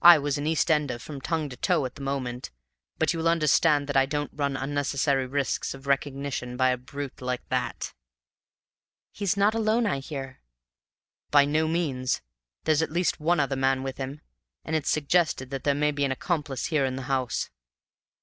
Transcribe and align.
I 0.00 0.16
was 0.16 0.38
an 0.38 0.46
Eastender 0.46 0.98
from 0.98 1.20
tongue 1.20 1.50
to 1.50 1.58
toe 1.58 1.84
at 1.84 1.96
the 1.96 2.00
moment, 2.00 2.50
but 2.96 3.12
you 3.12 3.18
will 3.18 3.28
understand 3.28 3.86
that 3.86 3.94
I 3.94 4.06
don't 4.06 4.30
run 4.32 4.56
unnecessary 4.56 5.26
risks 5.26 5.74
of 5.74 5.86
recognition 5.86 6.56
by 6.56 6.70
a 6.70 6.78
brute 6.78 7.20
like 7.20 7.46
that." 7.50 7.92
"He's 9.12 9.36
not 9.36 9.54
alone, 9.54 9.84
I 9.84 9.98
hear." 9.98 10.40
"By 11.30 11.44
no 11.44 11.68
means; 11.68 12.22
there's 12.64 12.80
at 12.80 12.88
least 12.90 13.20
one 13.20 13.38
other 13.38 13.56
man 13.56 13.82
with 13.82 13.98
him; 13.98 14.22
and 14.64 14.74
it's 14.74 14.88
suggested 14.88 15.50
that 15.50 15.64
there 15.64 15.74
may 15.74 15.90
be 15.90 16.06
an 16.06 16.12
accomplice 16.12 16.64
here 16.72 16.86
in 16.86 16.96
the 16.96 17.02
house." 17.02 17.50